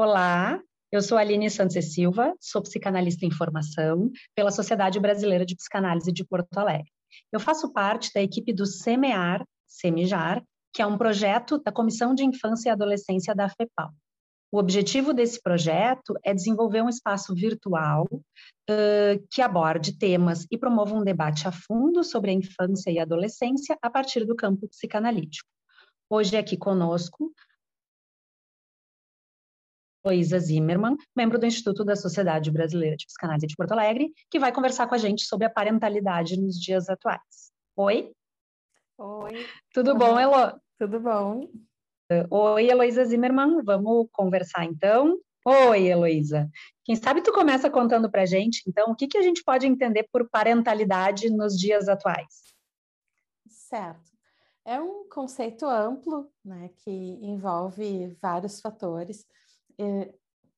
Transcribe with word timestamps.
Olá, 0.00 0.62
eu 0.92 1.02
sou 1.02 1.18
Aline 1.18 1.50
Santos 1.50 1.92
Silva, 1.92 2.32
sou 2.38 2.62
psicanalista 2.62 3.26
em 3.26 3.32
formação 3.32 4.12
pela 4.32 4.52
Sociedade 4.52 5.00
Brasileira 5.00 5.44
de 5.44 5.56
Psicanálise 5.56 6.12
de 6.12 6.24
Porto 6.24 6.56
Alegre. 6.56 6.88
Eu 7.32 7.40
faço 7.40 7.72
parte 7.72 8.12
da 8.14 8.22
equipe 8.22 8.52
do 8.52 8.64
SEMEAR, 8.64 9.44
SEMIJAR, 9.66 10.40
que 10.72 10.80
é 10.80 10.86
um 10.86 10.96
projeto 10.96 11.58
da 11.58 11.72
Comissão 11.72 12.14
de 12.14 12.24
Infância 12.24 12.68
e 12.68 12.72
Adolescência 12.72 13.34
da 13.34 13.48
FEPAL. 13.48 13.90
O 14.52 14.58
objetivo 14.60 15.12
desse 15.12 15.42
projeto 15.42 16.14
é 16.24 16.32
desenvolver 16.32 16.80
um 16.80 16.88
espaço 16.88 17.34
virtual 17.34 18.06
uh, 18.12 19.26
que 19.28 19.42
aborde 19.42 19.98
temas 19.98 20.46
e 20.48 20.56
promova 20.56 20.94
um 20.94 21.02
debate 21.02 21.48
a 21.48 21.50
fundo 21.50 22.04
sobre 22.04 22.30
a 22.30 22.34
infância 22.34 22.88
e 22.92 23.00
adolescência 23.00 23.76
a 23.82 23.90
partir 23.90 24.24
do 24.24 24.36
campo 24.36 24.68
psicanalítico. 24.68 25.48
Hoje 26.08 26.36
aqui 26.36 26.56
conosco 26.56 27.32
Luísa 30.08 30.38
Zimmermann, 30.38 30.96
membro 31.14 31.38
do 31.38 31.44
Instituto 31.44 31.84
da 31.84 31.94
Sociedade 31.94 32.50
Brasileira 32.50 32.96
de 32.96 33.04
Psicanálise 33.04 33.46
de 33.46 33.54
Porto 33.54 33.72
Alegre, 33.72 34.10
que 34.30 34.38
vai 34.38 34.50
conversar 34.50 34.86
com 34.86 34.94
a 34.94 34.98
gente 34.98 35.24
sobre 35.24 35.46
a 35.46 35.50
parentalidade 35.50 36.40
nos 36.40 36.58
dias 36.58 36.88
atuais. 36.88 37.52
Oi? 37.76 38.10
Oi. 38.96 39.46
Tudo 39.72 39.94
bom, 39.94 40.18
Elo? 40.18 40.58
Tudo 40.78 40.98
bom. 40.98 41.46
Oi, 42.30 42.70
Heloísa 42.70 43.04
Zimmermann, 43.04 43.62
vamos 43.62 44.08
conversar 44.10 44.64
então? 44.64 45.18
Oi, 45.44 45.88
Heloísa. 45.88 46.48
Quem 46.84 46.96
sabe 46.96 47.20
tu 47.20 47.30
começa 47.30 47.68
contando 47.68 48.10
para 48.10 48.22
a 48.22 48.26
gente, 48.26 48.62
então, 48.66 48.90
o 48.90 48.96
que, 48.96 49.06
que 49.06 49.18
a 49.18 49.22
gente 49.22 49.44
pode 49.44 49.66
entender 49.66 50.08
por 50.10 50.26
parentalidade 50.30 51.28
nos 51.28 51.58
dias 51.58 51.86
atuais? 51.86 52.54
Certo. 53.46 54.10
É 54.64 54.80
um 54.80 55.06
conceito 55.08 55.66
amplo, 55.66 56.30
né, 56.42 56.70
que 56.78 56.90
envolve 56.90 58.16
vários 58.22 58.58
fatores 58.60 59.26
eh, 59.78 60.14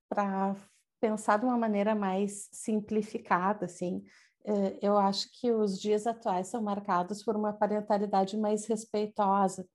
para 0.08 0.56
pensar 1.00 1.38
de 1.38 1.44
uma 1.44 1.56
maneira 1.58 1.94
mais 1.94 2.48
simplificada, 2.52 3.66
assim, 3.66 4.04
eh, 4.44 4.78
eu 4.82 4.96
acho 4.96 5.28
que 5.32 5.52
os 5.52 5.80
dias 5.80 6.06
atuais 6.06 6.48
são 6.48 6.62
marcados 6.62 7.22
por 7.22 7.36
uma 7.36 7.52
parentalidade 7.52 8.36
mais 8.36 8.66
respeitosa, 8.66 9.66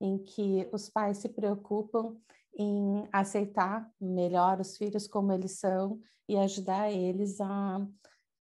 em 0.00 0.18
que 0.18 0.68
os 0.72 0.88
pais 0.88 1.18
se 1.18 1.28
preocupam 1.28 2.16
em 2.56 3.08
aceitar 3.12 3.90
melhor 4.00 4.60
os 4.60 4.76
filhos 4.76 5.06
como 5.06 5.32
eles 5.32 5.58
são 5.58 6.00
e 6.28 6.36
ajudar 6.36 6.90
eles 6.90 7.40
a 7.40 7.86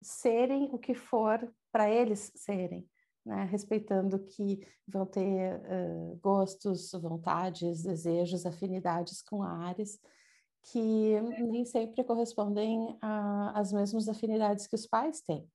serem 0.03 0.69
o 0.73 0.79
que 0.79 0.95
for 0.95 1.53
para 1.71 1.89
eles 1.89 2.33
serem, 2.35 2.89
né? 3.25 3.45
respeitando 3.45 4.19
que 4.19 4.61
vão 4.87 5.07
ter 5.07 5.57
uh, 5.61 6.19
gostos, 6.21 6.91
vontades, 6.93 7.83
desejos, 7.83 8.45
afinidades 8.45 9.23
com 9.23 9.43
Ares, 9.43 9.99
que 10.65 11.21
nem 11.41 11.65
sempre 11.65 12.05
correspondem 12.05 12.97
às 13.55 13.73
mesmas 13.73 14.09
afinidades 14.09 14.67
que 14.67 14.77
os 14.77 14.87
pais 14.87 15.21
têm. 15.21 15.49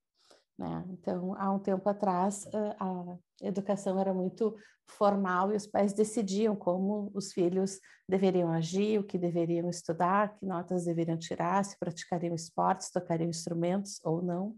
Né? 0.57 0.85
Então, 0.89 1.35
há 1.37 1.51
um 1.51 1.59
tempo 1.59 1.87
atrás, 1.87 2.47
a 2.79 3.17
educação 3.41 3.99
era 3.99 4.13
muito 4.13 4.55
formal 4.87 5.51
e 5.51 5.55
os 5.55 5.67
pais 5.67 5.93
decidiam 5.93 6.55
como 6.55 7.11
os 7.13 7.31
filhos 7.33 7.79
deveriam 8.07 8.51
agir, 8.51 8.99
o 8.99 9.03
que 9.03 9.17
deveriam 9.17 9.69
estudar, 9.69 10.33
que 10.35 10.45
notas 10.45 10.85
deveriam 10.85 11.17
tirar, 11.17 11.63
se 11.63 11.77
praticariam 11.77 12.33
esportes, 12.33 12.89
tocariam 12.89 13.29
instrumentos 13.29 13.99
ou 14.03 14.21
não. 14.21 14.55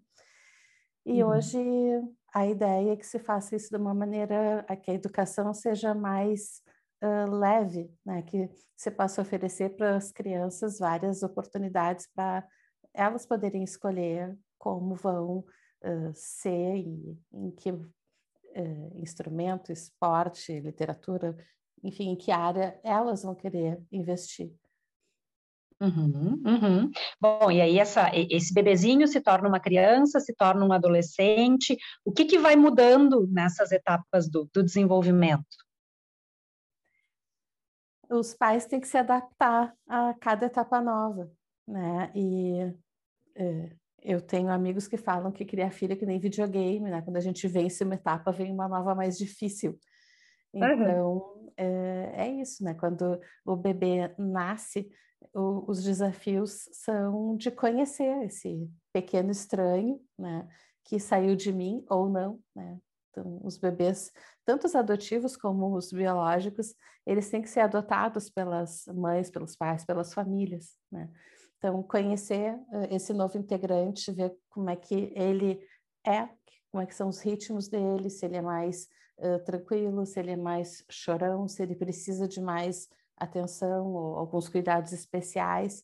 E 1.06 1.23
uhum. 1.23 1.30
hoje 1.30 1.58
a 2.34 2.45
ideia 2.45 2.94
é 2.94 2.95
que 2.95 3.06
se 3.06 3.19
faça 3.19 3.56
isso 3.56 3.69
de 3.69 3.78
uma 3.78 3.94
maneira 3.94 4.63
a 4.67 4.75
que 4.75 4.91
a 4.91 4.94
educação 4.94 5.53
seja 5.53 5.94
mais 5.95 6.61
uh, 7.03 7.31
leve, 7.31 7.92
né? 8.05 8.22
que 8.22 8.50
você 8.75 8.92
possa 8.92 9.22
oferecer 9.22 9.75
para 9.75 9.95
as 9.95 10.11
crianças 10.11 10.80
várias 10.80 11.23
oportunidades 11.23 12.08
para 12.14 12.45
elas 12.94 13.25
poderem 13.25 13.64
escolher 13.64 14.38
como 14.58 14.95
vão 14.95 15.39
uh, 15.83 16.11
ser 16.14 16.75
e 16.75 17.17
em 17.31 17.52
que 17.52 17.72
uh, 17.72 18.91
instrumento, 18.96 19.72
esporte, 19.72 20.59
literatura, 20.59 21.38
enfim, 21.84 22.09
em 22.09 22.16
que 22.16 22.31
área 22.31 22.79
elas 22.84 23.23
vão 23.23 23.35
querer 23.35 23.81
investir. 23.91 24.53
Uhum, 25.81 26.41
uhum. 26.46 26.91
Bom, 27.22 27.50
e 27.50 27.62
aí 27.62 27.79
essa, 27.79 28.12
esse 28.13 28.53
bebezinho 28.53 29.07
se 29.07 29.22
torna 29.22 29.47
uma 29.47 29.62
criança, 29.62 30.19
se 30.19 30.35
torna 30.35 30.66
um 30.66 30.73
adolescente. 30.73 31.78
O 32.03 32.12
que, 32.12 32.25
que 32.25 32.38
vai 32.38 32.57
mudando 32.57 33.25
nessas 33.31 33.72
etapas 33.72 34.29
do, 34.29 34.50
do 34.53 34.62
desenvolvimento? 34.62 35.69
Os 38.09 38.34
pais 38.34 38.66
têm 38.66 38.80
que 38.80 38.88
se 38.88 38.97
adaptar 38.97 39.74
a 39.88 40.14
cada 40.20 40.47
etapa 40.47 40.81
nova, 40.81 41.31
né? 41.68 42.12
E 42.16 42.74
é, 43.36 43.70
eu 44.02 44.22
tenho 44.22 44.50
amigos 44.50 44.88
que 44.88 44.97
falam 44.97 45.31
que 45.31 45.46
criar 45.46 45.72
filho 45.72 45.94
é 45.94 45.96
que 45.96 46.06
nem 46.06 46.20
videogame, 46.20 46.90
né? 46.90 47.02
Quando 47.02 47.18
a 47.18 47.22
gente 47.22 47.47
vence 47.47 47.84
uma 47.84 47.96
etapa, 47.96 48.31
vem 48.31 48.52
uma 48.52 48.68
nova 48.68 48.96
mais 48.96 49.18
difícil. 49.18 49.78
Então, 50.53 51.14
uhum. 51.14 51.52
é, 51.56 52.12
é, 52.16 52.31
isso, 52.42 52.64
né? 52.64 52.74
Quando 52.74 53.20
o 53.46 53.56
bebê 53.56 54.14
nasce, 54.18 54.90
o, 55.34 55.70
os 55.70 55.84
desafios 55.84 56.68
são 56.72 57.36
de 57.36 57.52
conhecer 57.52 58.24
esse 58.24 58.70
pequeno 58.91 59.31
estranho, 59.31 60.00
né? 60.18 60.47
Que 60.84 61.00
saiu 61.00 61.36
de 61.36 61.52
mim 61.53 61.86
ou 61.90 62.09
não, 62.09 62.40
né? 62.56 62.80
Então, 63.09 63.40
os 63.44 63.58
bebês, 63.58 64.12
tanto 64.46 64.68
os 64.68 64.75
adotivos 64.75 65.36
como 65.36 65.75
os 65.75 65.92
biológicos, 65.92 66.75
eles 67.06 67.30
têm 67.30 67.42
que 67.42 67.50
ser 67.50 67.62
adotados 67.62 68.30
pelas 68.30 68.86
mães, 68.88 69.30
pelos 69.30 69.56
pais, 69.56 69.84
pelas 69.86 70.14
famílias, 70.14 70.78
né? 70.92 71.09
Então, 71.58 71.84
conhecer 71.84 72.53
uh, 72.53 72.88
esse 72.90 73.12
novo 73.14 73.38
integrante, 73.38 74.12
ver 74.14 74.34
como 74.50 74.70
é 74.70 74.75
que 74.75 75.12
ele 75.14 75.59
é, 76.06 76.30
como 76.72 76.81
é 76.81 76.86
que 76.86 76.96
são 76.96 77.09
os 77.09 77.20
ritmos 77.20 77.68
dele, 77.68 78.09
se 78.09 78.25
ele 78.25 78.38
é 78.38 78.42
mais 78.42 78.88
uh, 79.18 79.44
tranquilo, 79.44 80.06
se 80.06 80.20
ele 80.20 80.31
é 80.31 80.38
mais 80.38 80.86
chorão, 80.90 81.47
se 81.47 81.62
ele 81.62 81.76
precisa 81.76 82.28
de 82.28 82.40
mais 82.40 82.88
atenção 83.18 83.88
ou 83.94 84.16
alguns 84.16 84.47
cuidados 84.47 84.94
especiais. 84.94 85.84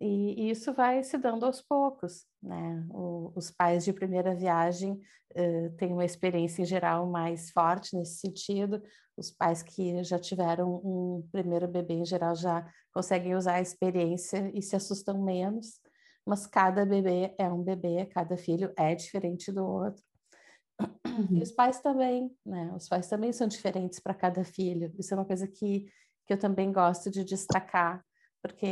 E, 0.00 0.46
e 0.46 0.50
isso 0.50 0.72
vai 0.72 1.02
se 1.02 1.18
dando 1.18 1.44
aos 1.44 1.60
poucos, 1.60 2.24
né? 2.42 2.86
O, 2.90 3.32
os 3.36 3.50
pais 3.50 3.84
de 3.84 3.92
primeira 3.92 4.34
viagem 4.34 4.92
uh, 4.92 5.70
têm 5.76 5.92
uma 5.92 6.04
experiência 6.04 6.62
em 6.62 6.64
geral 6.64 7.06
mais 7.06 7.50
forte 7.50 7.94
nesse 7.94 8.18
sentido. 8.18 8.82
Os 9.14 9.30
pais 9.30 9.62
que 9.62 10.02
já 10.02 10.18
tiveram 10.18 10.76
um 10.76 11.28
primeiro 11.30 11.68
bebê 11.68 11.94
em 11.94 12.04
geral 12.06 12.34
já 12.34 12.66
conseguem 12.94 13.36
usar 13.36 13.56
a 13.56 13.60
experiência 13.60 14.50
e 14.54 14.62
se 14.62 14.74
assustam 14.74 15.22
menos. 15.22 15.78
Mas 16.26 16.46
cada 16.46 16.86
bebê 16.86 17.34
é 17.38 17.48
um 17.48 17.62
bebê, 17.62 18.06
cada 18.06 18.36
filho 18.36 18.72
é 18.76 18.94
diferente 18.94 19.52
do 19.52 19.64
outro. 19.66 20.02
E 21.04 21.34
uhum. 21.34 21.42
os 21.42 21.52
pais 21.52 21.80
também, 21.80 22.30
né? 22.44 22.72
Os 22.74 22.88
pais 22.88 23.06
também 23.06 23.32
são 23.32 23.46
diferentes 23.46 24.00
para 24.00 24.14
cada 24.14 24.42
filho. 24.44 24.90
Isso 24.98 25.12
é 25.12 25.16
uma 25.16 25.26
coisa 25.26 25.46
que, 25.46 25.86
que 26.26 26.32
eu 26.32 26.38
também 26.38 26.72
gosto 26.72 27.10
de 27.10 27.22
destacar, 27.22 28.02
porque 28.42 28.66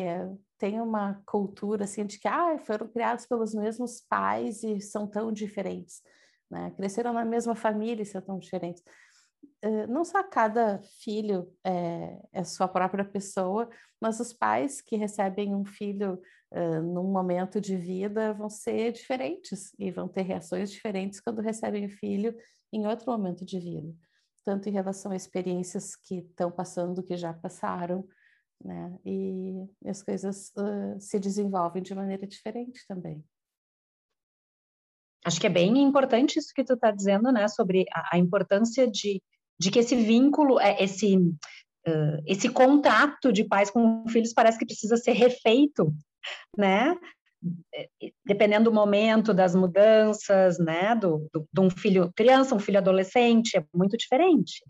tem 0.59 0.81
uma 0.81 1.23
cultura 1.25 1.85
assim 1.85 2.05
de 2.05 2.19
que 2.19 2.27
ah, 2.27 2.59
foram 2.59 2.89
criados 2.89 3.25
pelos 3.27 3.55
mesmos 3.55 4.01
pais 4.01 4.63
e 4.65 4.81
são 4.81 5.07
tão 5.07 5.33
diferentes, 5.33 6.03
né? 6.51 6.73
Cresceram 6.77 7.13
na 7.13 7.25
mesma 7.25 7.55
família 7.55 8.03
e 8.03 8.07
são 8.07 8.21
tão 8.21 8.39
diferentes. 8.39 8.83
Uh, 9.65 9.87
não 9.89 10.05
só 10.05 10.23
cada 10.23 10.81
filho 11.03 11.53
é, 11.65 12.21
é, 12.33 12.45
sua 12.45 12.69
própria 12.69 13.05
pessoa, 13.05 13.69
mas 14.01 14.21
os 14.21 14.33
pais 14.33 14.81
que 14.81 14.97
recebem 14.97 15.55
um 15.55 15.65
filho 15.65 16.21
uh, 16.53 16.83
num 16.83 17.11
momento 17.11 17.61
de 17.61 17.77
vida 17.77 18.33
vão 18.35 18.51
ser 18.51 18.93
diferentes 18.93 19.73
e 19.79 19.91
vão 19.91 20.09
ter 20.09 20.23
reações 20.23 20.71
diferentes 20.71 21.21
quando 21.21 21.41
recebem 21.41 21.87
o 21.87 21.91
filho 21.91 22.37
em 22.73 22.87
outro 22.87 23.11
momento 23.11 23.45
de 23.45 23.59
vida, 23.59 23.93
tanto 24.45 24.69
em 24.69 24.73
relação 24.73 25.13
a 25.13 25.17
experiências 25.17 25.97
que 25.97 26.19
estão 26.19 26.51
passando, 26.51 27.03
que 27.03 27.17
já 27.17 27.33
passaram, 27.33 28.07
né? 28.65 28.99
E 29.05 29.67
as 29.87 30.03
coisas 30.03 30.53
uh, 30.57 31.01
se 31.01 31.19
desenvolvem 31.19 31.83
de 31.83 31.95
maneira 31.95 32.27
diferente 32.27 32.85
também. 32.87 33.25
Acho 35.25 35.41
que 35.41 35.47
é 35.47 35.51
bem 35.51 35.79
importante 35.79 36.39
isso 36.39 36.53
que 36.55 36.65
tu 36.65 36.75
está 36.75 36.91
dizendo, 36.91 37.33
né, 37.33 37.49
sobre 37.49 37.85
a, 37.93 38.17
a, 38.17 38.19
importância 38.19 38.89
de, 38.89 39.23
de 39.59 39.71
que 39.71 39.79
esse 39.79 39.97
vínculo, 39.97 40.61
é, 40.61 40.83
esse, 40.83 41.17
uh, 41.17 42.23
esse 42.27 42.49
contato 42.49 43.33
de 43.33 43.45
pais 43.45 43.71
com 43.71 44.07
filhos 44.09 44.33
parece 44.33 44.59
que 44.59 44.65
precisa 44.65 44.97
ser 44.97 45.13
refeito, 45.13 45.93
né, 46.57 46.97
é, 47.75 47.89
dependendo 48.25 48.71
do 48.71 48.75
momento, 48.75 49.35
das 49.35 49.55
mudanças, 49.55 50.59
né, 50.59 50.95
do, 50.95 51.29
do, 51.33 51.47
de 51.53 51.61
um 51.61 51.69
filho 51.69 52.13
criança, 52.15 52.55
um 52.55 52.61
filho 52.61 52.79
adolescente, 52.79 53.57
é 53.57 53.65
muito 53.75 53.97
diferente. 53.97 54.63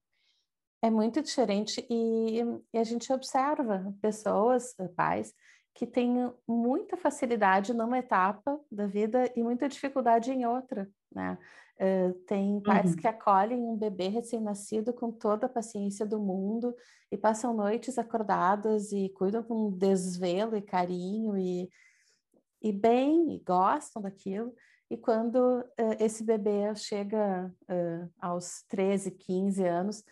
É 0.81 0.91
muito 0.91 1.21
diferente 1.21 1.85
e, 1.91 2.41
e 2.73 2.79
a 2.79 2.85
gente 2.85 3.13
observa 3.13 3.93
pessoas, 4.01 4.75
pais, 4.97 5.35
que 5.75 5.87
têm 5.87 6.33
muita 6.47 6.97
facilidade 6.97 7.73
numa 7.73 7.99
etapa 7.99 8.61
da 8.71 8.87
vida 8.87 9.33
e 9.37 9.43
muita 9.43 9.69
dificuldade 9.69 10.33
em 10.33 10.45
outra, 10.45 10.91
né? 11.13 11.39
Uh, 11.81 12.13
tem 12.27 12.61
pais 12.61 12.91
uhum. 12.91 12.97
que 12.97 13.07
acolhem 13.07 13.61
um 13.61 13.77
bebê 13.77 14.09
recém-nascido 14.09 14.93
com 14.93 15.13
toda 15.13 15.47
a 15.47 15.49
paciência 15.49 16.05
do 16.05 16.19
mundo 16.19 16.75
e 17.13 17.17
passam 17.17 17.55
noites 17.55 17.97
acordadas 17.97 18.91
e 18.91 19.09
cuidam 19.11 19.45
com 19.45 19.71
desvelo 19.71 20.57
e 20.57 20.63
carinho 20.63 21.39
e, 21.39 21.71
e 22.61 22.73
bem, 22.73 23.37
e 23.37 23.39
gostam 23.39 24.03
daquilo. 24.03 24.53
E 24.91 24.97
quando 24.97 25.37
uh, 25.37 25.97
esse 26.01 26.25
bebê 26.25 26.75
chega 26.75 27.55
uh, 27.71 28.11
aos 28.21 28.65
13, 28.69 29.13
15 29.13 29.65
anos, 29.65 30.05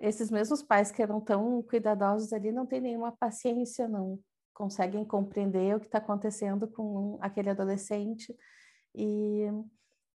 esses 0.00 0.30
mesmos 0.30 0.62
pais 0.62 0.90
que 0.90 1.02
eram 1.02 1.20
tão 1.20 1.62
cuidadosos 1.62 2.32
ali 2.32 2.52
não 2.52 2.66
têm 2.66 2.80
nenhuma 2.80 3.12
paciência, 3.12 3.88
não 3.88 4.18
conseguem 4.52 5.04
compreender 5.04 5.76
o 5.76 5.80
que 5.80 5.86
está 5.86 5.98
acontecendo 5.98 6.66
com 6.66 7.18
aquele 7.20 7.50
adolescente. 7.50 8.34
E 8.94 9.46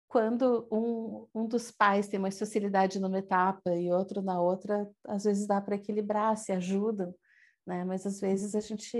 quando 0.08 0.68
um, 0.72 1.28
um 1.34 1.48
dos 1.48 1.72
pais 1.72 2.08
tem 2.08 2.20
mais 2.20 2.38
facilidade 2.38 3.00
numa 3.00 3.20
etapa 3.20 3.74
e 3.76 3.92
outro 3.92 4.22
na 4.22 4.42
outra, 4.42 4.90
às 5.08 5.24
vezes 5.24 5.48
dá 5.48 5.62
para 5.62 5.76
equilibrar, 5.76 6.36
se 6.36 6.52
ajudam, 6.52 7.14
né? 7.66 7.86
Mas 7.86 8.06
às 8.06 8.20
vezes 8.20 8.56
a 8.56 8.60
gente 8.60 8.98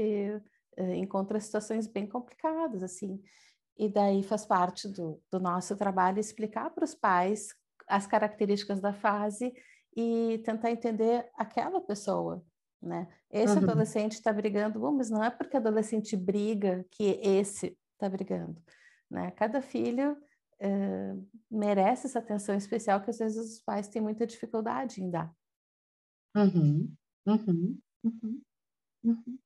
uh, 0.80 0.94
encontra 0.94 1.40
situações 1.40 1.88
bem 1.88 2.08
complicadas, 2.08 2.84
assim. 2.84 3.22
E 3.78 3.90
daí 3.90 4.24
faz 4.24 4.46
parte 4.46 4.88
do, 4.88 5.20
do 5.32 5.40
nosso 5.40 5.76
trabalho 5.76 6.20
explicar 6.20 6.70
para 6.70 6.86
os 6.86 6.94
pais 6.94 7.48
as 7.88 8.06
características 8.06 8.80
da 8.80 8.94
fase 8.94 9.52
e 9.96 10.42
tentar 10.46 10.72
entender 10.72 11.30
aquela 11.36 11.82
pessoa, 11.82 12.44
né? 12.82 13.08
Esse 13.30 13.58
uhum. 13.58 13.64
adolescente 13.64 14.14
está 14.14 14.32
brigando, 14.32 14.80
bom, 14.80 14.92
mas 14.92 15.10
não 15.10 15.24
é 15.24 15.30
porque 15.30 15.58
adolescente 15.58 16.16
briga 16.16 16.86
que 16.92 17.20
esse 17.22 17.78
está 17.94 18.10
brigando, 18.10 18.62
né? 19.10 19.32
Cada 19.32 19.62
filho 19.62 20.14
uh, 20.14 21.28
merece 21.50 22.08
essa 22.08 22.20
atenção 22.20 22.56
especial 22.56 23.02
que 23.02 23.10
às 23.10 23.20
vezes 23.20 23.38
os 23.38 23.60
pais 23.62 23.88
têm 23.88 24.02
muita 24.02 24.26
dificuldade 24.26 25.04
em 25.04 25.10
dar. 25.10 25.34
Uhum, 26.36 26.94
uhum, 27.26 27.78
uhum, 28.04 28.42
uhum. 29.04 29.40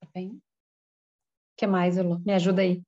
Tá 0.00 0.08
bem. 0.14 0.30
O 0.30 0.42
que 1.56 1.66
mais, 1.66 1.98
Elu? 1.98 2.18
Me 2.20 2.32
ajuda 2.32 2.62
aí. 2.62 2.82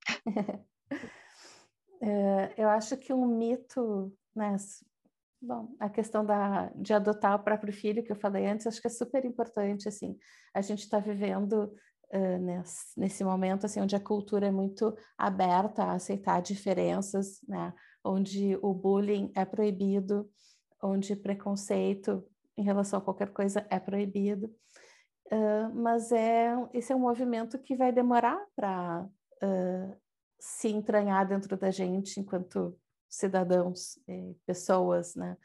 uh, 2.01 2.01
eu 2.57 2.71
acho 2.71 2.97
que 2.97 3.13
um 3.13 3.27
mito, 3.27 4.11
né? 4.35 4.57
Bom, 5.45 5.75
a 5.81 5.91
questão 5.91 6.25
da, 6.25 6.71
de 6.77 6.95
adotar 6.95 7.35
o 7.35 7.43
próprio 7.43 7.73
filho, 7.73 8.05
que 8.05 8.13
eu 8.13 8.17
falei 8.17 8.47
antes, 8.47 8.65
acho 8.65 8.81
que 8.81 8.87
é 8.87 8.91
super 8.91 9.25
importante, 9.25 9.89
assim. 9.89 10.17
A 10.55 10.61
gente 10.61 10.85
está 10.85 11.01
vivendo 11.01 11.75
uh, 12.15 12.39
nesse, 12.39 13.01
nesse, 13.01 13.25
momento 13.25 13.67
assim 13.67 13.81
onde 13.81 13.97
a 13.97 14.01
cultura 14.01 14.47
é 14.47 14.53
muito 14.53 14.97
aberta 15.19 15.83
a 15.83 15.95
aceitar 15.95 16.41
diferenças, 16.41 17.41
né? 17.49 17.75
Onde 18.05 18.57
o 18.63 18.73
bullying 18.73 19.33
é 19.35 19.45
proibido, 19.45 20.31
onde 20.81 21.17
preconceito 21.17 22.25
em 22.57 22.63
relação 22.63 23.01
a 23.01 23.03
qualquer 23.03 23.33
coisa 23.33 23.67
é 23.69 23.81
proibido. 23.81 24.47
Uh, 25.27 25.75
mas 25.75 26.13
é 26.13 26.55
esse 26.73 26.93
é 26.93 26.97
um 26.97 27.01
movimento 27.01 27.59
que 27.59 27.75
vai 27.75 27.91
demorar 27.91 28.39
para 28.55 29.09
uh, 29.43 29.97
se 30.39 30.69
entranhar 30.69 31.27
dentro 31.27 31.57
da 31.57 31.73
gente 31.73 32.21
enquanto 32.21 32.79
cidadãos, 33.13 33.99
e 34.09 34.35
pessoas, 34.47 35.15
né? 35.15 35.37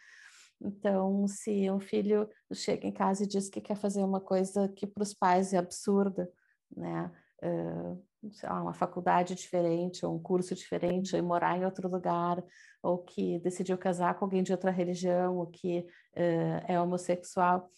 Então, 0.60 1.28
se 1.28 1.70
um 1.70 1.80
filho 1.80 2.28
chega 2.54 2.88
em 2.88 2.92
casa 2.92 3.24
e 3.24 3.28
diz 3.28 3.50
que 3.50 3.62
quer 3.62 3.76
fazer 3.76 4.04
uma 4.04 4.20
coisa 4.20 4.68
que 4.70 4.88
para 4.88 5.04
os 5.04 5.14
pais 5.14 5.54
é 5.54 5.58
absurda, 5.58 6.32
né? 6.76 7.12
Uh, 7.44 8.04
lá, 8.44 8.64
uma 8.64 8.74
faculdade 8.74 9.36
diferente, 9.36 10.04
ou 10.06 10.16
um 10.16 10.20
curso 10.20 10.56
diferente, 10.56 11.16
ou 11.16 11.22
morar 11.22 11.58
em 11.58 11.66
outro 11.66 11.88
lugar, 11.88 12.44
ou 12.82 12.98
que 13.00 13.38
decidiu 13.40 13.78
casar 13.78 14.18
com 14.18 14.26
alguém 14.26 14.42
de 14.42 14.52
outra 14.52 14.72
religião, 14.72 15.38
ou 15.38 15.46
que 15.46 15.80
uh, 16.16 16.66
é 16.68 16.80
homossexual. 16.82 17.70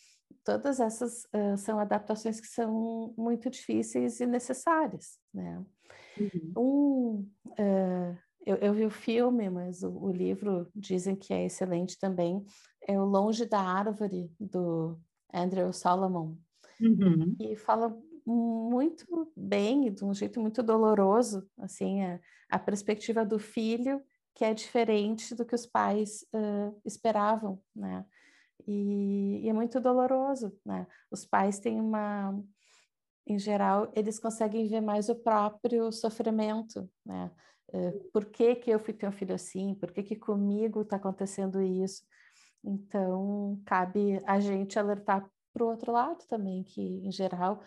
Todas 0.45 0.80
essas 0.80 1.25
uh, 1.25 1.57
são 1.57 1.80
adaptações 1.80 2.39
que 2.39 2.47
são 2.47 3.13
muito 3.18 3.50
difíceis 3.50 4.19
e 4.21 4.25
necessárias, 4.25 5.18
né? 5.33 5.65
Uhum. 6.18 6.53
Um, 6.57 7.30
eu, 8.50 8.56
eu, 8.57 8.74
vi 8.74 8.86
o 8.86 8.90
filme, 8.90 9.50
mas 9.50 9.84
o, 9.84 9.90
o 9.90 10.12
livro 10.12 10.68
dizem 10.75 11.16
que 11.16 11.34
é 11.34 11.46
excelente 11.46 12.00
também. 12.00 12.44
É 12.88 13.00
o 13.00 13.06
Longe 13.06 13.46
da 13.46 13.60
Árvore, 13.60 14.31
do 14.40 15.00
Andrew 15.34 15.72
Solomon. 15.72 16.36
Uhum. 16.81 17.36
E 17.40 17.56
fala 17.56 17.96
muito 18.25 19.31
bem 19.36 19.88
e 19.88 19.90
de 19.92 20.04
um 20.04 20.13
jeito 20.13 20.40
muito 20.40 20.63
doloroso, 20.63 21.48
assim, 21.60 22.04
a, 22.04 22.19
a 22.50 22.60
perspectiva 22.60 23.25
do 23.25 23.38
filho 23.38 24.01
que 24.34 24.46
é 24.46 24.54
diferente 24.54 25.36
do 25.36 25.46
que 25.46 25.54
os 25.54 25.66
pais 25.66 26.25
uh, 26.34 26.81
esperavam, 26.86 27.62
né? 27.75 28.06
E, 28.66 29.42
e, 29.44 29.50
é 29.50 29.54
muito 29.54 29.80
doloroso, 29.80 30.57
né? 30.66 30.88
Os 31.12 31.25
pais 31.25 31.60
têm 31.60 31.80
uma, 31.80 32.40
em 33.28 33.38
geral, 33.38 33.92
eles 33.96 34.19
conseguem 34.19 34.68
ver 34.68 34.81
mais 34.81 35.10
o 35.10 35.16
próprio 35.16 35.92
sofrimento, 35.92 36.90
né? 37.06 37.31
Uh, 37.74 38.10
por 38.12 38.25
que 38.25 38.56
que 38.56 38.71
eu 38.71 38.80
fui 38.80 38.94
ter 38.94 39.07
um 39.07 39.12
filho 39.12 39.36
assim? 39.36 39.75
Por 39.75 39.92
que 39.92 40.04
que 40.04 40.16
comigo 40.16 40.81
está 40.81 40.95
acontecendo 40.95 41.62
isso? 41.62 42.04
Então, 42.63 43.62
cabe 43.66 44.21
a 44.25 44.39
gente 44.39 44.77
alertar 44.77 45.30
para 45.54 45.63
o 45.63 45.69
outro 45.69 45.92
lado 45.92 46.25
também, 46.27 46.63
que, 46.63 46.81
em 46.81 47.12
geral, 47.12 47.62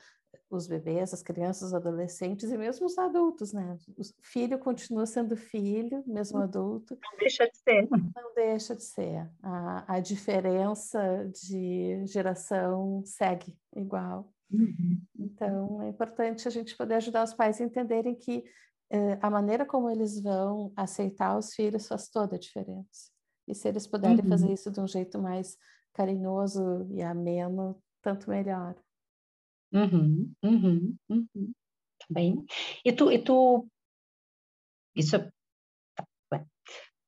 os 0.51 0.67
bebês, 0.67 1.15
as 1.15 1.23
crianças, 1.23 1.69
os 1.69 1.75
adolescentes 1.75 2.51
e 2.51 2.59
mesmo 2.59 2.87
os 2.87 2.99
adultos, 2.99 3.53
né? 3.53 3.77
O 3.97 4.03
filho 4.23 4.59
continua 4.59 5.07
sendo 5.07 5.37
filho, 5.37 6.03
mesmo 6.07 6.39
uhum. 6.39 6.45
adulto. 6.45 6.99
Não 7.03 7.19
deixa 7.19 7.45
de 7.47 7.57
ser. 7.57 7.89
Não 7.91 8.35
deixa 8.35 8.77
de 8.77 8.85
ser. 8.85 9.31
A, 9.43 9.95
a 9.95 10.01
diferença 10.01 11.31
de 11.49 12.05
geração 12.07 13.03
segue 13.05 13.57
igual. 13.75 14.33
Uhum. 14.51 15.01
Então, 15.19 15.83
é 15.83 15.89
importante 15.89 16.47
a 16.47 16.51
gente 16.51 16.77
poder 16.77 16.95
ajudar 16.97 17.25
os 17.25 17.33
pais 17.33 17.61
a 17.61 17.65
entenderem 17.65 18.15
que 18.15 18.45
eh, 18.45 18.45
a 19.21 19.31
maneira 19.31 19.65
como 19.65 19.89
eles 19.89 20.21
vão 20.21 20.73
aceitar 20.77 21.39
os 21.39 21.55
filhos 21.55 21.89
faz 21.89 22.09
toda 22.09 22.37
a 22.37 22.39
diferença. 22.39 23.11
E 23.49 23.55
se 23.55 23.69
eles 23.69 23.87
puderem 23.87 24.21
uhum. 24.21 24.29
fazer 24.29 24.53
isso 24.53 24.71
de 24.71 24.81
um 24.81 24.87
jeito 24.87 25.19
mais 25.19 25.57
carinhoso 25.93 26.87
e 26.91 27.03
ameno, 27.03 27.81
tanto 28.03 28.29
melhor. 28.31 28.75
Uhum, 29.73 30.33
uhum, 30.43 30.97
uhum. 31.09 31.53
Tá 31.99 32.07
bem. 32.11 32.45
E 32.85 32.93
tu, 32.93 33.11
e 33.11 33.19
tu, 33.19 33.67
isso, 34.95 35.19
tá, 36.29 36.45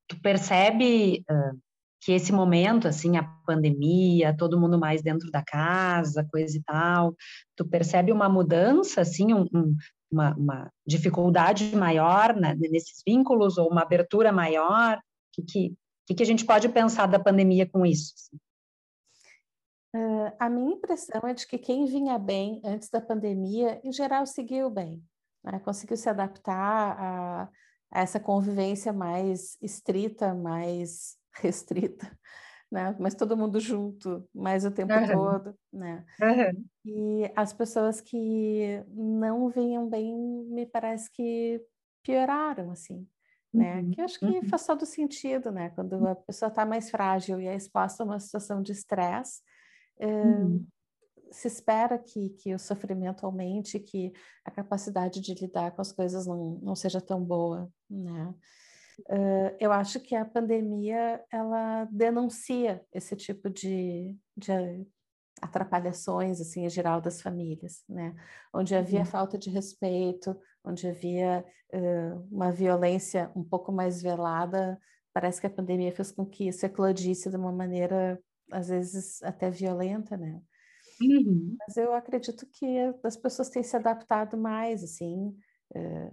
tu 0.07 0.19
percebe 0.21 1.23
uh, 1.29 1.59
que 2.01 2.11
esse 2.11 2.31
momento, 2.31 2.87
assim, 2.87 3.17
a 3.17 3.23
pandemia, 3.45 4.35
todo 4.35 4.59
mundo 4.59 4.79
mais 4.79 5.01
dentro 5.01 5.29
da 5.31 5.43
casa, 5.43 6.27
coisa 6.31 6.57
e 6.57 6.63
tal, 6.63 7.15
tu 7.55 7.67
percebe 7.67 8.11
uma 8.11 8.29
mudança, 8.29 9.01
assim, 9.01 9.33
um, 9.33 9.47
um, 9.53 9.75
uma, 10.15 10.33
uma, 10.35 10.71
dificuldade 10.87 11.75
maior 11.75 12.33
né, 12.35 12.55
nesses 12.55 13.03
vínculos 13.05 13.57
ou 13.57 13.69
uma 13.69 13.81
abertura 13.81 14.31
maior? 14.31 14.97
O 14.97 15.01
que, 15.43 15.75
que, 16.07 16.15
que 16.15 16.23
a 16.23 16.25
gente 16.25 16.45
pode 16.45 16.69
pensar 16.69 17.07
da 17.07 17.19
pandemia 17.19 17.67
com 17.67 17.85
isso? 17.85 18.13
Uh, 19.93 20.31
a 20.39 20.49
minha 20.49 20.73
impressão 20.73 21.21
é 21.25 21.33
de 21.33 21.45
que 21.45 21.57
quem 21.57 21.85
vinha 21.85 22.17
bem 22.17 22.61
antes 22.63 22.89
da 22.89 23.01
pandemia, 23.01 23.79
em 23.83 23.91
geral, 23.91 24.25
seguiu 24.25 24.69
bem, 24.69 25.03
né? 25.43 25.59
conseguiu 25.59 25.97
se 25.97 26.09
adaptar 26.09 26.97
a, 26.99 27.43
a, 27.91 28.01
essa 28.01 28.19
convivência 28.19 28.91
mais 28.91 29.57
estrita, 29.61 30.33
mais 30.33 31.17
restrita, 31.35 32.09
né? 32.71 32.95
mas 32.99 33.15
todo 33.15 33.37
mundo 33.37 33.59
junto, 33.59 34.27
mais 34.33 34.65
o 34.65 34.71
tempo 34.71 34.93
uhum. 34.93 35.07
todo. 35.07 35.55
Né? 35.71 36.05
Uhum. 36.21 36.65
E 36.85 37.31
as 37.35 37.53
pessoas 37.53 38.01
que 38.01 38.83
não 38.89 39.49
vinham 39.49 39.89
bem, 39.89 40.15
me 40.49 40.65
parece 40.65 41.09
que 41.11 41.61
pioraram, 42.03 42.71
assim. 42.71 43.07
Né? 43.53 43.81
Uhum. 43.81 43.91
Que 43.91 44.01
eu 44.01 44.05
acho 44.05 44.19
que 44.19 44.25
uhum. 44.25 44.49
faz 44.49 44.65
todo 44.65 44.85
sentido, 44.85 45.51
né? 45.51 45.69
Quando 45.69 46.05
a 46.07 46.15
pessoa 46.15 46.49
está 46.49 46.65
mais 46.65 46.89
frágil 46.89 47.39
e 47.39 47.47
é 47.47 47.55
exposta 47.55 48.03
a 48.03 48.05
uma 48.05 48.19
situação 48.19 48.61
de 48.61 48.73
estresse, 48.73 49.41
Uhum. 49.99 50.65
Se 51.31 51.47
espera 51.47 51.97
que, 51.97 52.29
que 52.29 52.53
o 52.53 52.59
sofrimento 52.59 53.25
aumente, 53.25 53.79
que 53.79 54.13
a 54.43 54.51
capacidade 54.51 55.19
de 55.19 55.33
lidar 55.33 55.71
com 55.71 55.81
as 55.81 55.91
coisas 55.91 56.25
não, 56.25 56.59
não 56.61 56.75
seja 56.75 57.01
tão 57.01 57.23
boa, 57.23 57.69
né? 57.89 58.33
Uh, 59.09 59.55
eu 59.59 59.71
acho 59.71 59.99
que 59.99 60.15
a 60.15 60.25
pandemia 60.25 61.23
ela 61.31 61.85
denuncia 61.91 62.83
esse 62.93 63.15
tipo 63.15 63.49
de, 63.49 64.15
de 64.37 64.51
atrapalhações 65.41 66.39
assim 66.39 66.65
em 66.65 66.69
geral 66.69 67.01
das 67.01 67.21
famílias, 67.21 67.83
né? 67.89 68.15
Onde 68.53 68.75
havia 68.75 68.99
uhum. 68.99 69.05
falta 69.05 69.37
de 69.37 69.49
respeito, 69.49 70.35
onde 70.63 70.87
havia 70.87 71.45
uh, 71.73 72.27
uma 72.31 72.51
violência 72.51 73.31
um 73.35 73.43
pouco 73.43 73.71
mais 73.71 74.01
velada, 74.01 74.79
parece 75.13 75.41
que 75.41 75.47
a 75.47 75.51
pandemia 75.51 75.91
fez 75.91 76.11
com 76.11 76.25
que 76.25 76.47
isso 76.47 76.65
eclodisse 76.65 77.29
de 77.29 77.35
uma 77.35 77.51
maneira 77.51 78.19
às 78.51 78.69
vezes 78.69 79.21
até 79.23 79.49
violenta, 79.49 80.15
né? 80.17 80.41
Uhum. 81.01 81.55
Mas 81.59 81.77
eu 81.77 81.93
acredito 81.93 82.45
que 82.45 82.77
as 83.03 83.17
pessoas 83.17 83.49
têm 83.49 83.63
se 83.63 83.75
adaptado 83.75 84.37
mais, 84.37 84.83
assim, 84.83 85.35
é, 85.75 86.11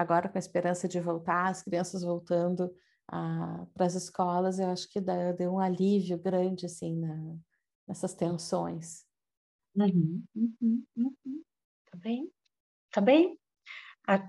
agora 0.00 0.28
com 0.30 0.38
a 0.38 0.40
esperança 0.40 0.88
de 0.88 0.98
voltar, 0.98 1.48
as 1.48 1.62
crianças 1.62 2.02
voltando 2.02 2.74
para 3.06 3.86
as 3.86 3.94
escolas, 3.94 4.58
eu 4.58 4.68
acho 4.70 4.88
que 4.88 5.00
dá, 5.00 5.32
deu 5.32 5.52
um 5.52 5.58
alívio 5.58 6.16
grande 6.18 6.64
assim 6.64 6.96
na, 6.96 7.36
nessas 7.86 8.14
tensões. 8.14 9.04
Uhum, 9.76 10.22
uhum, 10.34 10.84
uhum. 10.96 11.42
Tá 11.90 11.98
bem, 11.98 12.30
tá 12.90 13.00
bem. 13.00 13.38
A, 14.06 14.28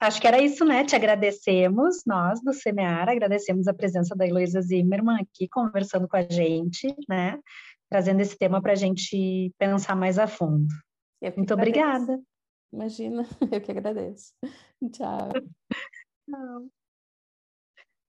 acho 0.00 0.20
que 0.20 0.26
era 0.26 0.40
isso, 0.40 0.64
né? 0.64 0.84
Te 0.84 0.94
agradecemos, 0.94 2.04
nós 2.06 2.40
do 2.42 2.52
Semear, 2.52 3.08
agradecemos 3.08 3.66
a 3.66 3.74
presença 3.74 4.14
da 4.14 4.26
Heloísa 4.26 4.60
Zimmermann 4.60 5.20
aqui 5.20 5.48
conversando 5.48 6.06
com 6.06 6.16
a 6.16 6.22
gente, 6.22 6.94
né? 7.08 7.40
Trazendo 7.90 8.20
esse 8.20 8.36
tema 8.36 8.62
para 8.62 8.72
a 8.72 8.76
gente 8.76 9.52
pensar 9.58 9.96
mais 9.96 10.18
a 10.18 10.26
fundo. 10.26 10.68
Muito 11.36 11.54
obrigada. 11.54 12.20
Imagina, 12.72 13.22
eu 13.52 13.60
que 13.60 13.70
agradeço. 13.72 14.34
Tchau. 14.92 15.48
Tchau. 16.26 16.70